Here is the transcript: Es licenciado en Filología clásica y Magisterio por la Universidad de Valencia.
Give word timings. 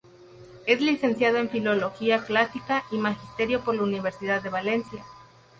Es 0.65 0.81
licenciado 0.81 1.37
en 1.37 1.51
Filología 1.51 2.25
clásica 2.25 2.83
y 2.89 2.97
Magisterio 2.97 3.63
por 3.63 3.75
la 3.75 3.83
Universidad 3.83 4.41
de 4.41 4.49
Valencia. 4.49 5.05